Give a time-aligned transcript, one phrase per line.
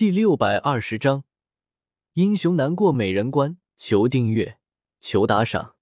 [0.00, 1.24] 第六百二十章，
[2.14, 3.58] 英雄难过美人关。
[3.76, 4.58] 求订阅，
[4.98, 5.76] 求打赏，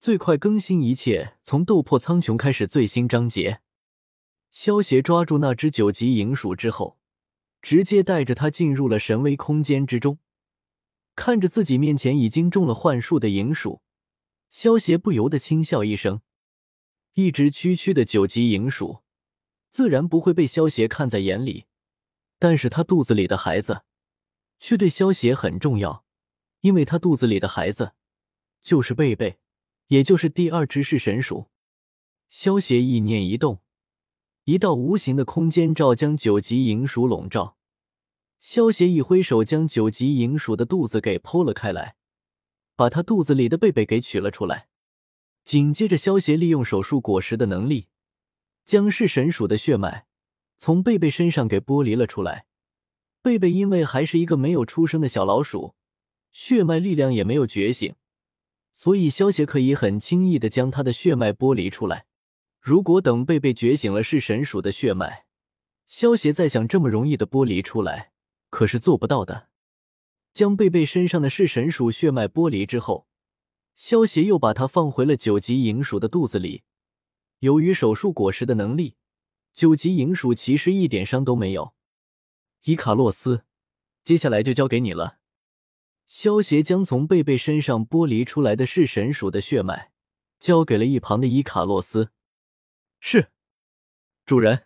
[0.00, 2.66] 最快更新一切从斗破苍穹开始。
[2.66, 3.60] 最新章节，
[4.50, 6.98] 萧协抓住那只九级银鼠之后，
[7.62, 10.18] 直接带着他进入了神威空间之中。
[11.14, 13.82] 看着自己面前已经中了幻术的银鼠，
[14.50, 16.22] 萧协不由得轻笑一声。
[17.14, 19.04] 一只区区的九级银鼠，
[19.70, 21.66] 自然不会被萧协看在眼里。
[22.38, 23.82] 但是他肚子里的孩子，
[24.58, 26.04] 却对萧协很重要，
[26.60, 27.92] 因为他肚子里的孩子
[28.60, 29.38] 就是贝贝，
[29.88, 31.48] 也就是第二只是神鼠。
[32.28, 33.62] 萧协意念一动，
[34.44, 37.56] 一道无形的空间罩将九级银鼠笼罩。
[38.38, 41.96] 萧协一挥手，将九级银鼠的肚子给剖了开来，
[42.76, 44.68] 把他肚子里的贝贝给取了出来。
[45.44, 47.88] 紧接着，萧协利用手术果实的能力，
[48.64, 50.07] 将是神鼠的血脉。
[50.58, 52.46] 从贝贝身上给剥离了出来。
[53.22, 55.76] 贝贝因为还是一个没有出生的小老鼠，
[56.32, 57.94] 血脉力量也没有觉醒，
[58.72, 62.06] 所以萧协可以很轻易的将他的血脉剥离出来。
[62.60, 65.26] 如果等贝贝觉醒了是神鼠的血脉，
[65.86, 68.10] 萧协再想这么容易的剥离出来，
[68.50, 69.48] 可是做不到的。
[70.34, 73.06] 将贝贝身上的是神鼠血脉剥离之后，
[73.76, 76.64] 萧协又把它放回了九级银鼠的肚子里。
[77.38, 78.96] 由于手术果实的能力。
[79.52, 81.74] 九级银鼠其实一点伤都没有，
[82.64, 83.44] 伊卡洛斯，
[84.04, 85.18] 接下来就交给你了。
[86.06, 89.92] 萧协将从贝贝身上剥离出来的是神鼠的血脉，
[90.38, 92.12] 交给了一旁的伊卡洛斯。
[93.00, 93.30] 是，
[94.24, 94.64] 主人。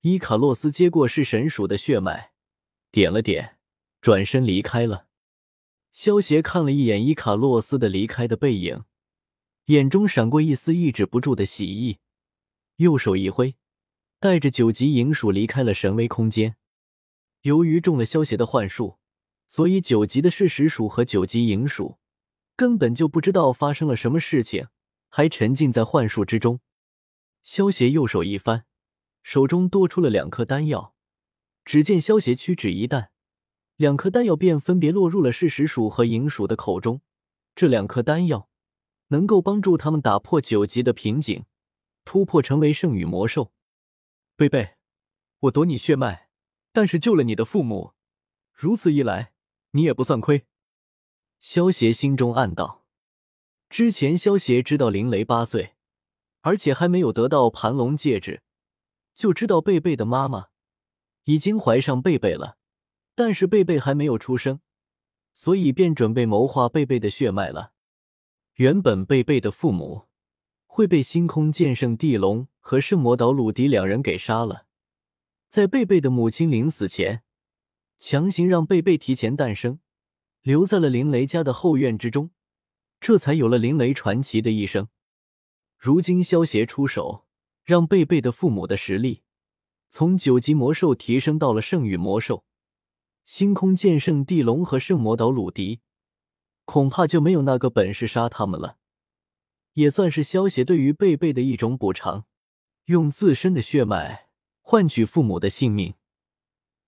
[0.00, 2.32] 伊卡洛斯接过是神鼠的血脉，
[2.90, 3.58] 点了点，
[4.00, 5.08] 转身离开了。
[5.90, 8.84] 萧协看了一眼伊卡洛斯的离开的背影，
[9.66, 11.98] 眼中闪过一丝抑制不住的喜意，
[12.76, 13.56] 右手一挥。
[14.20, 16.56] 带着九级银鼠离开了神威空间。
[17.40, 18.98] 由于中了萧邪的幻术，
[19.48, 21.96] 所以九级的噬石鼠和九级银鼠
[22.54, 24.68] 根本就不知道发生了什么事情，
[25.08, 26.60] 还沉浸在幻术之中。
[27.42, 28.66] 萧邪右手一翻，
[29.22, 30.94] 手中多出了两颗丹药。
[31.64, 33.12] 只见萧邪屈指一弹，
[33.76, 37.00] 两颗丹药便分别落入了噬石鼠和银鼠的口中。
[37.54, 38.50] 这两颗丹药
[39.08, 41.46] 能够帮助他们打破九级的瓶颈，
[42.04, 43.52] 突破成为圣域魔兽。
[44.40, 44.76] 贝贝，
[45.40, 46.30] 我夺你血脉，
[46.72, 47.92] 但是救了你的父母，
[48.54, 49.34] 如此一来，
[49.72, 50.46] 你也不算亏。
[51.38, 52.86] 萧协心中暗道。
[53.68, 55.74] 之前萧协知道林雷八岁，
[56.40, 58.42] 而且还没有得到盘龙戒指，
[59.14, 60.46] 就知道贝贝的妈妈
[61.24, 62.56] 已经怀上贝贝了，
[63.14, 64.62] 但是贝贝还没有出生，
[65.34, 67.74] 所以便准备谋划贝贝的血脉了。
[68.54, 70.08] 原本贝贝的父母
[70.64, 72.48] 会被星空剑圣地龙。
[72.60, 74.66] 和圣魔岛鲁迪两人给杀了，
[75.48, 77.22] 在贝贝的母亲临死前，
[77.98, 79.80] 强行让贝贝提前诞生，
[80.42, 82.30] 留在了林雷家的后院之中，
[83.00, 84.88] 这才有了林雷传奇的一生。
[85.76, 87.26] 如今萧协出手，
[87.64, 89.22] 让贝贝的父母的实力
[89.88, 92.44] 从九级魔兽提升到了圣域魔兽，
[93.24, 95.80] 星空剑圣地龙和圣魔岛鲁迪
[96.64, 98.76] 恐怕就没有那个本事杀他们了，
[99.72, 102.26] 也算是萧协对于贝贝的一种补偿。
[102.86, 104.28] 用自身的血脉
[104.60, 105.94] 换取父母的性命，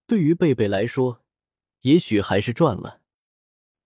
[0.07, 1.23] 对于贝贝来说，
[1.83, 3.01] 也许还是赚了。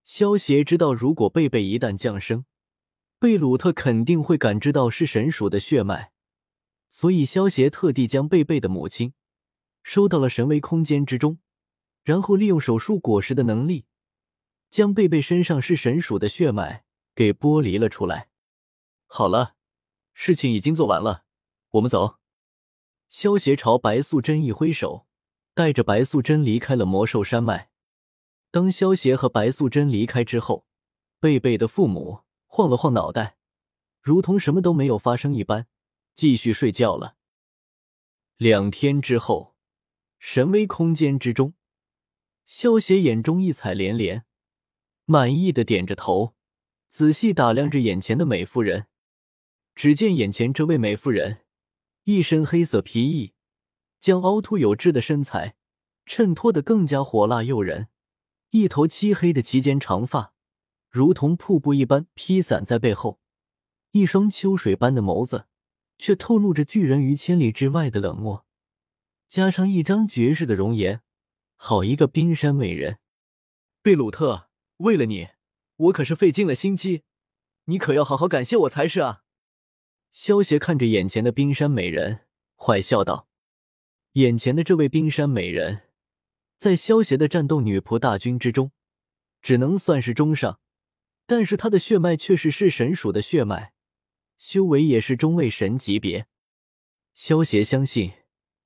[0.02, 2.44] 萧协知道，如果贝贝一旦降生，
[3.18, 6.12] 贝鲁特肯定会感知到是神鼠的血脉，
[6.88, 9.12] 所以萧协特地将贝贝的母亲
[9.82, 11.38] 收到了神威空间之中，
[12.02, 13.84] 然后利用手术果实的能力，
[14.70, 16.84] 将贝贝身上是神鼠的血脉
[17.14, 18.28] 给剥离了出来。
[19.06, 19.56] 好了，
[20.14, 21.25] 事情已经做完了。
[21.70, 22.18] 我们走。
[23.08, 25.06] 萧协朝白素贞一挥手，
[25.54, 27.70] 带着白素贞离开了魔兽山脉。
[28.50, 30.66] 当萧协和白素贞离开之后，
[31.20, 33.36] 贝贝的父母晃了晃脑袋，
[34.00, 35.66] 如同什么都没有发生一般，
[36.14, 37.16] 继续睡觉了。
[38.36, 39.54] 两天之后，
[40.18, 41.54] 神威空间之中，
[42.44, 44.24] 萧协眼中异彩连连，
[45.04, 46.34] 满意的点着头，
[46.88, 48.86] 仔细打量着眼前的美妇人。
[49.74, 51.45] 只见眼前这位美妇人。
[52.08, 53.32] 一身黑色皮衣，
[53.98, 55.56] 将凹凸有致的身材
[56.06, 57.88] 衬托得更加火辣诱人。
[58.50, 60.32] 一头漆黑的齐肩长发，
[60.88, 63.18] 如同瀑布一般披散在背后；
[63.90, 65.46] 一双秋水般的眸子，
[65.98, 68.46] 却透露着拒人于千里之外的冷漠。
[69.26, 71.02] 加上一张绝世的容颜，
[71.56, 73.00] 好一个冰山美人！
[73.82, 75.30] 贝鲁特，为了你，
[75.74, 77.02] 我可是费尽了心机，
[77.64, 79.24] 你可要好好感谢我才是啊！
[80.12, 82.20] 萧协看着眼前的冰山美人，
[82.56, 83.28] 坏笑道
[84.12, 85.82] ：“眼前的这位冰山美人，
[86.56, 88.72] 在萧协的战斗女仆大军之中，
[89.42, 90.58] 只能算是中上，
[91.26, 93.72] 但是她的血脉却是是神属的血脉，
[94.38, 96.26] 修为也是中位神级别。
[97.12, 98.12] 萧协相信，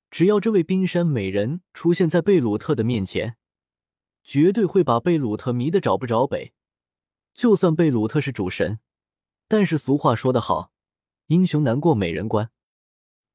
[0.09, 3.37] 只要这位冰山美人出现在贝鲁特的面前，
[4.23, 6.53] 绝对会把贝鲁特迷得找不着北。
[7.33, 8.79] 就算贝鲁特是主神，
[9.47, 10.73] 但是俗话说得好，
[11.31, 12.51] 英雄难过美人关。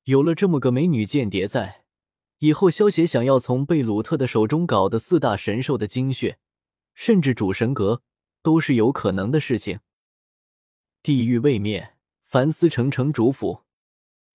[0.04, 1.84] 有了这么个美女间谍在。
[2.40, 6.38] 以后，萧协想要从贝鲁特的手中搞的四大神兽的精血，
[6.92, 8.02] 甚至主神格，
[8.42, 9.80] 都是有可能的事情。
[11.02, 13.62] 地狱位面，凡斯城城主府。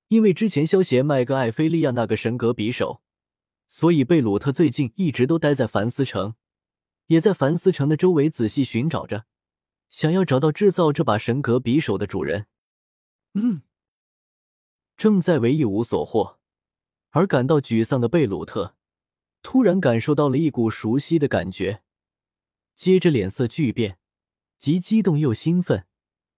[0.08, 3.04] 因为之前萧协卖个艾菲利亚那个神格匕首，
[3.68, 6.34] 所以贝鲁特最近一直都待在凡斯城，
[7.06, 9.26] 也在凡斯城的周围仔细寻找着，
[9.92, 12.48] 想要找到制造这把神格匕首的主人。
[13.34, 13.62] 嗯，
[14.98, 16.40] 正在为一无所获。
[17.12, 18.76] 而感到沮丧的贝鲁特，
[19.42, 21.84] 突然感受到了一股熟悉的感觉，
[22.76, 24.00] 接着脸色巨变，
[24.58, 25.88] 既激动又兴奋，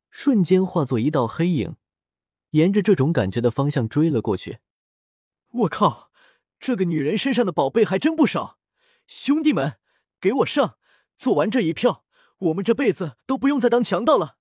[0.10, 1.76] 瞬间化作一道黑影，
[2.52, 4.60] 沿着这种感觉的方向追了过去。
[5.50, 6.12] 我靠，
[6.60, 8.58] 这个女人身上的宝贝还真不少！
[9.06, 9.78] 兄弟们，
[10.20, 10.78] 给我上！
[11.16, 12.06] 做完这一票，
[12.40, 14.38] 我们这辈子都不用再当强盗了。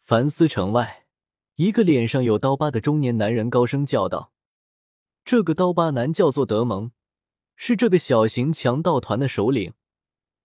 [0.00, 0.97] 凡斯城外，
[1.58, 4.30] 一个脸上有刀疤的中年男人高声叫道。
[5.24, 6.92] 这个刀疤男叫做德蒙，
[7.56, 9.72] 是这个小型强盗团的首领。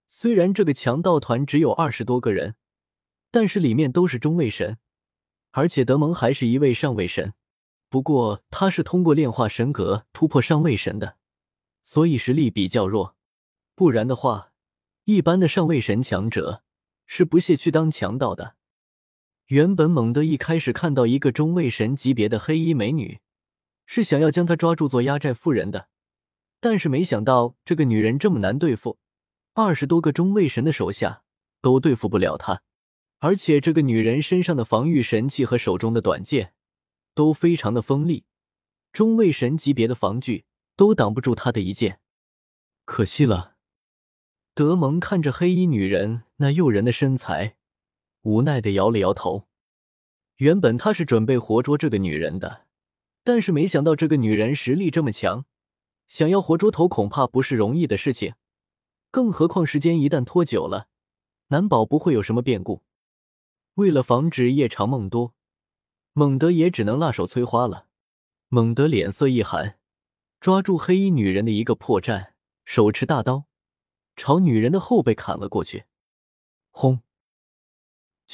[0.07, 2.55] 虽然这个强盗团只有二十多个人，
[3.29, 4.79] 但是里面都是中位神，
[5.51, 7.35] 而且德蒙还是一位上位神。
[7.89, 11.17] 不过他是通过炼化神格突破上位神的，
[11.83, 13.15] 所以实力比较弱。
[13.75, 14.51] 不然的话，
[15.03, 16.63] 一般的上位神强者
[17.05, 18.55] 是不屑去当强盗的。
[19.47, 23.19] 原本蒙德一开始看到一个中位神级别的黑衣美女。
[23.85, 25.89] 是想要将她抓住做压寨夫人的，
[26.61, 28.97] 但是没想到这个女人这么难对付，
[29.53, 31.23] 二十多个中位神的手下
[31.61, 32.61] 都对付不了她，
[33.19, 36.53] 而且这个女人身上的防御神器和手中的短剑
[37.13, 38.23] 都非常的锋利，
[38.93, 40.45] 中位神级别的防具
[40.77, 41.99] 都挡不住她的一剑，
[42.85, 43.57] 可惜了。
[44.55, 47.57] 德蒙看着黑衣女人那诱人的身材，
[48.23, 49.47] 无奈的摇了摇头。
[50.37, 52.65] 原本他是准备活捉这个女人的。
[53.25, 55.45] 但是没想到这个女人实力这么强，
[56.09, 58.33] 想要活捉头恐怕不是容易的事情。
[59.11, 60.89] 更何况时间一旦拖久了，
[61.47, 62.83] 难保不会有什么变故。
[63.75, 65.33] 为了防止夜长梦多，
[66.11, 67.87] 猛德也只能辣手摧花了。
[68.49, 69.79] 猛德脸色一寒，
[70.41, 72.33] 抓住黑衣女人的一个破绽，
[72.65, 73.45] 手持大刀，
[74.17, 75.85] 朝女人的后背砍了过去。
[76.71, 77.01] 轰！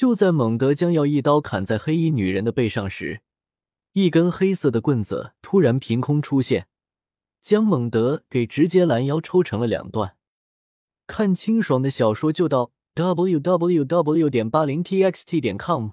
[0.00, 3.20] 就在蒙德将要一刀砍在黑衣女人的背上时，
[3.92, 6.68] 一根黑色的棍子突然凭空出现，
[7.42, 10.16] 将蒙德给直接拦腰抽成了两段。
[11.06, 14.30] 看清爽的小说就到 w w w.
[14.30, 15.90] 点八零 t x t 点 com。